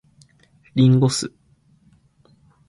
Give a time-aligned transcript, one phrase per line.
[0.73, 1.31] 林檎酢